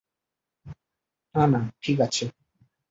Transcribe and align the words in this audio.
না, 1.35 1.43
না, 1.47 1.61
ঠিক 1.81 1.97
আছে। 2.01 2.25